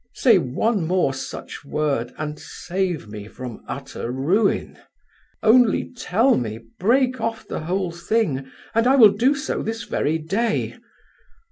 Say 0.15 0.39
one 0.39 0.87
more 0.87 1.13
such 1.13 1.63
word, 1.63 2.11
and 2.17 2.39
save 2.39 3.07
me 3.07 3.27
from 3.27 3.63
utter 3.67 4.09
ruin. 4.11 4.79
Only 5.43 5.93
tell 5.93 6.37
me, 6.37 6.59
'break 6.79 7.21
off 7.21 7.47
the 7.47 7.59
whole 7.59 7.91
thing!' 7.91 8.49
and 8.73 8.87
I 8.87 8.95
will 8.95 9.11
do 9.11 9.35
so 9.35 9.61
this 9.61 9.83
very 9.83 10.17
day. 10.17 10.77